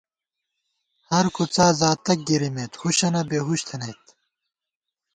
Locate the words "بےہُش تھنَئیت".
3.29-4.03